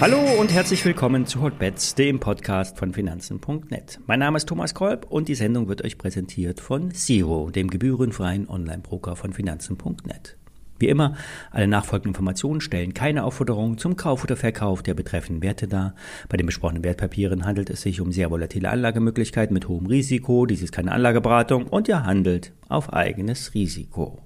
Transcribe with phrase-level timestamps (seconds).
[0.00, 4.00] Hallo und herzlich willkommen zu Hotbets, dem Podcast von Finanzen.net.
[4.06, 8.46] Mein Name ist Thomas Kolb und die Sendung wird euch präsentiert von Zero, dem gebührenfreien
[8.46, 10.36] Online-Broker von Finanzen.net.
[10.78, 11.14] Wie immer,
[11.50, 15.94] alle nachfolgenden Informationen stellen keine Aufforderung zum Kauf oder Verkauf der betreffenden Werte dar.
[16.28, 20.44] Bei den besprochenen Wertpapieren handelt es sich um sehr volatile Anlagemöglichkeiten mit hohem Risiko.
[20.44, 24.20] Dies ist keine Anlageberatung und ihr handelt auf eigenes Risiko.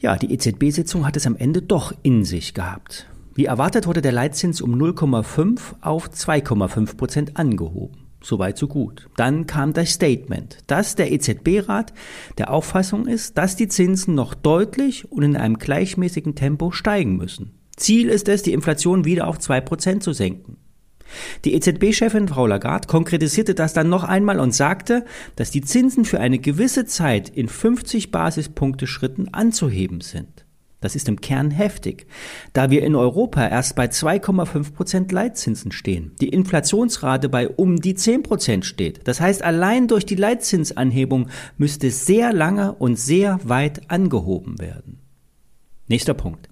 [0.00, 3.08] Ja, die EZB-Sitzung hat es am Ende doch in sich gehabt.
[3.34, 8.06] Wie erwartet wurde der Leitzins um 0,5 auf 2,5 Prozent angehoben.
[8.22, 9.08] Soweit so gut.
[9.16, 11.92] Dann kam das Statement, dass der EZB-Rat
[12.36, 17.58] der Auffassung ist, dass die Zinsen noch deutlich und in einem gleichmäßigen Tempo steigen müssen.
[17.76, 20.58] Ziel ist es, die Inflation wieder auf 2% zu senken.
[21.44, 25.04] Die EZB-Chefin Frau Lagarde konkretisierte das dann noch einmal und sagte,
[25.36, 30.44] dass die Zinsen für eine gewisse Zeit in 50 Basispunkte Schritten anzuheben sind.
[30.80, 32.06] Das ist im Kern heftig,
[32.52, 37.94] da wir in Europa erst bei 2,5 Prozent Leitzinsen stehen, die Inflationsrate bei um die
[37.94, 39.00] 10 Prozent steht.
[39.08, 45.00] Das heißt, allein durch die Leitzinsanhebung müsste sehr lange und sehr weit angehoben werden.
[45.88, 46.48] Nächster Punkt.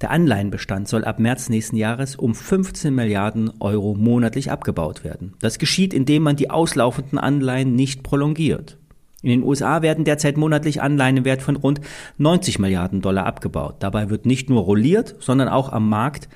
[0.00, 5.34] Der Anleihenbestand soll ab März nächsten Jahres um 15 Milliarden Euro monatlich abgebaut werden.
[5.40, 8.78] Das geschieht, indem man die auslaufenden Anleihen nicht prolongiert.
[9.22, 11.80] In den USA werden derzeit monatlich Anleihen im Wert von rund
[12.18, 13.76] 90 Milliarden Dollar abgebaut.
[13.80, 16.28] Dabei wird nicht nur rolliert, sondern auch am Markt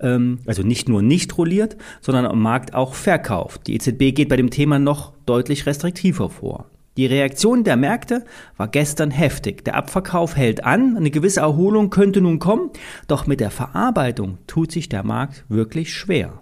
[0.00, 3.66] ähm, also nicht nur nicht rolliert, sondern am Markt auch verkauft.
[3.66, 6.66] Die EZB geht bei dem Thema noch deutlich restriktiver vor.
[6.96, 8.24] Die Reaktion der Märkte
[8.56, 9.64] war gestern heftig.
[9.64, 12.70] Der Abverkauf hält an, eine gewisse Erholung könnte nun kommen,
[13.06, 16.40] doch mit der Verarbeitung tut sich der Markt wirklich schwer.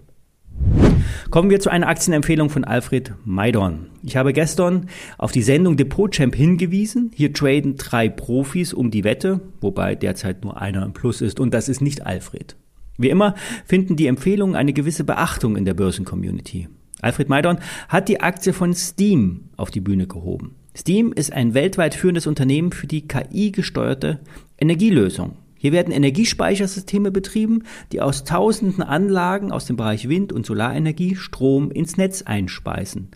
[1.30, 3.86] Kommen wir zu einer Aktienempfehlung von Alfred Maidon.
[4.04, 4.88] Ich habe gestern
[5.18, 7.10] auf die Sendung Depot Champ hingewiesen.
[7.14, 11.52] Hier traden drei Profis um die Wette, wobei derzeit nur einer im Plus ist und
[11.52, 12.54] das ist nicht Alfred.
[12.96, 13.34] Wie immer
[13.66, 16.68] finden die Empfehlungen eine gewisse Beachtung in der Börsencommunity.
[17.00, 20.56] Alfred Maidon hat die Aktie von Steam auf die Bühne gehoben.
[20.76, 24.20] Steam ist ein weltweit führendes Unternehmen für die KI-gesteuerte
[24.58, 25.36] Energielösung.
[25.56, 31.70] Hier werden Energiespeichersysteme betrieben, die aus tausenden Anlagen aus dem Bereich Wind- und Solarenergie Strom
[31.70, 33.08] ins Netz einspeisen.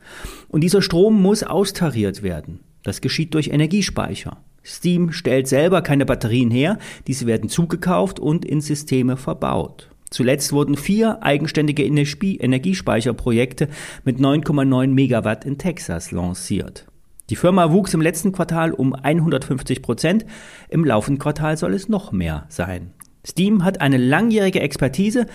[0.49, 2.60] Und dieser Strom muss austariert werden.
[2.84, 4.39] Das geschieht durch Energiespeicher.
[4.65, 9.91] Steam stellt selber keine Batterien her, diese werden zugekauft und in Systeme verbaut.
[10.10, 13.69] Zuletzt wurden vier eigenständige Energiespeicherprojekte
[14.04, 16.86] mit 9,9 Megawatt in Texas lanciert.
[17.30, 20.24] Die Firma wuchs im letzten Quartal um 150 Prozent.
[20.70, 22.92] Im laufenden Quartal soll es noch mehr sein.
[23.26, 25.26] Steam hat eine langjährige Expertise,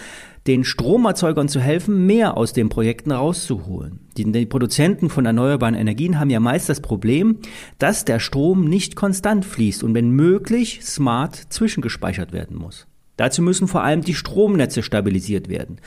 [0.47, 3.99] den Stromerzeugern zu helfen, mehr aus den Projekten rauszuholen.
[4.17, 7.37] Die, die, Produzenten von erneuerbaren Energien haben ja meist das Problem,
[7.77, 12.87] dass der Strom nicht konstant fließt und wenn möglich smart zwischengespeichert werden muss.
[13.17, 15.77] Dazu müssen vor allem die Stromnetze stabilisiert werden.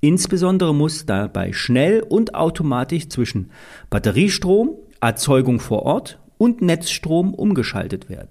[0.00, 3.50] Insbesondere muss dabei schnell und automatisch zwischen
[3.90, 8.28] Batteriestrom, Erzeugung vor Ort und Netzstrom umgeschaltet werden.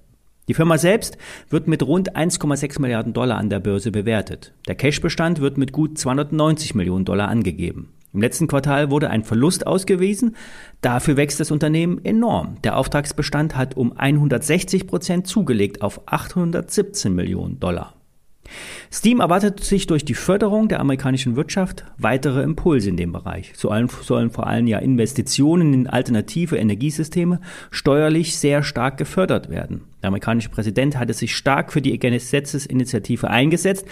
[0.47, 1.17] Die Firma selbst
[1.49, 4.53] wird mit rund 1,6 Milliarden Dollar an der Börse bewertet.
[4.67, 7.89] Der Cashbestand wird mit gut 290 Millionen Dollar angegeben.
[8.13, 10.35] Im letzten Quartal wurde ein Verlust ausgewiesen.
[10.81, 12.61] Dafür wächst das Unternehmen enorm.
[12.63, 17.94] Der Auftragsbestand hat um 160 Prozent zugelegt auf 817 Millionen Dollar.
[18.91, 23.53] Steam erwartet sich durch die Förderung der amerikanischen Wirtschaft weitere Impulse in dem Bereich.
[23.56, 23.73] So
[24.03, 27.41] sollen vor allem ja Investitionen in alternative Energiesysteme
[27.72, 29.81] steuerlich sehr stark gefördert werden.
[30.01, 33.85] Der amerikanische Präsident hatte sich stark für die Gesetzesinitiative eingesetzt,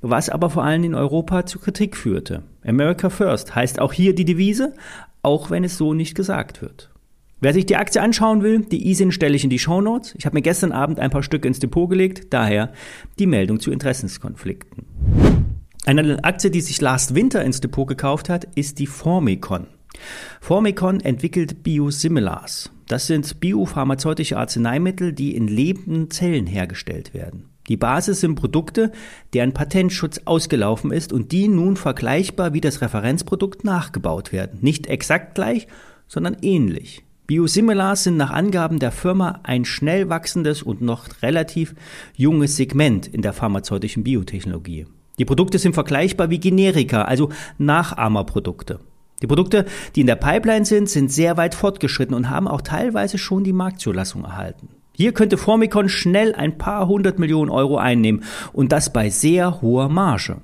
[0.00, 2.42] was aber vor allem in Europa zu Kritik führte.
[2.64, 4.74] America First heißt auch hier die Devise,
[5.22, 6.89] auch wenn es so nicht gesagt wird.
[7.42, 10.14] Wer sich die Aktie anschauen will, die ISIN stelle ich in die Show Notes.
[10.18, 12.72] Ich habe mir gestern Abend ein paar Stücke ins Depot gelegt, daher
[13.18, 14.84] die Meldung zu Interessenskonflikten.
[15.86, 19.68] Eine Aktie, die sich Last Winter ins Depot gekauft hat, ist die Formicon.
[20.42, 22.70] Formicon entwickelt Biosimilars.
[22.86, 27.46] Das sind biopharmazeutische Arzneimittel, die in lebenden Zellen hergestellt werden.
[27.68, 28.92] Die Basis sind Produkte,
[29.32, 34.58] deren Patentschutz ausgelaufen ist und die nun vergleichbar wie das Referenzprodukt nachgebaut werden.
[34.60, 35.68] Nicht exakt gleich,
[36.06, 37.04] sondern ähnlich.
[37.30, 41.76] Biosimilars sind nach Angaben der Firma ein schnell wachsendes und noch relativ
[42.16, 44.88] junges Segment in der pharmazeutischen Biotechnologie.
[45.16, 48.80] Die Produkte sind vergleichbar wie Generika, also Nachahmerprodukte.
[49.22, 53.16] Die Produkte, die in der Pipeline sind, sind sehr weit fortgeschritten und haben auch teilweise
[53.16, 54.70] schon die Marktzulassung erhalten.
[54.96, 59.88] Hier könnte Formicon schnell ein paar hundert Millionen Euro einnehmen und das bei sehr hoher
[59.88, 60.38] Marge.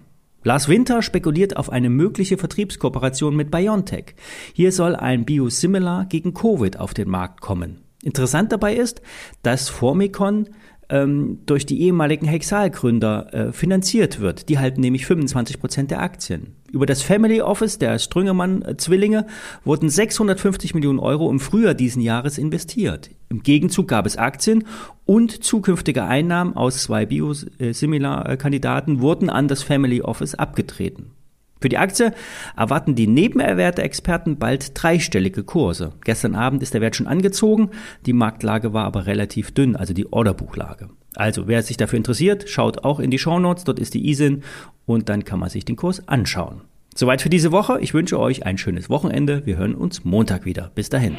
[0.46, 4.14] Lars Winter spekuliert auf eine mögliche Vertriebskooperation mit BioNTech.
[4.52, 7.80] Hier soll ein Biosimilar gegen Covid auf den Markt kommen.
[8.04, 9.02] Interessant dabei ist,
[9.42, 10.50] dass Formicon
[10.88, 14.48] ähm, durch die ehemaligen Hexal-Gründer äh, finanziert wird.
[14.48, 16.54] Die halten nämlich 25 Prozent der Aktien.
[16.70, 19.26] Über das Family Office der Strüngemann-Zwillinge
[19.64, 23.10] wurden 650 Millionen Euro im Frühjahr diesen Jahres investiert.
[23.28, 24.64] Im Gegenzug gab es Aktien
[25.04, 31.12] und zukünftige Einnahmen aus zwei Biosimilar-Kandidaten wurden an das Family Office abgetreten.
[31.60, 32.12] Für die Aktie
[32.56, 35.92] erwarten die Nebenerwerte-Experten bald dreistellige Kurse.
[36.04, 37.70] Gestern Abend ist der Wert schon angezogen,
[38.04, 40.88] die Marktlage war aber relativ dünn, also die Orderbuchlage.
[41.14, 44.42] Also, wer sich dafür interessiert, schaut auch in die Shownotes, dort ist die ISIN
[44.84, 46.60] und dann kann man sich den Kurs anschauen.
[46.94, 47.78] Soweit für diese Woche.
[47.80, 49.44] Ich wünsche euch ein schönes Wochenende.
[49.44, 50.70] Wir hören uns Montag wieder.
[50.74, 51.16] Bis dahin.